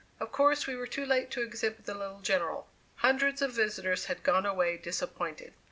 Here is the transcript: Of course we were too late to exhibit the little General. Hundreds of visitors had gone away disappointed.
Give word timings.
Of 0.19 0.31
course 0.31 0.65
we 0.65 0.75
were 0.75 0.87
too 0.87 1.05
late 1.05 1.29
to 1.29 1.43
exhibit 1.43 1.85
the 1.85 1.93
little 1.93 2.21
General. 2.21 2.67
Hundreds 2.95 3.39
of 3.39 3.53
visitors 3.53 4.05
had 4.05 4.23
gone 4.23 4.47
away 4.47 4.77
disappointed. 4.77 5.53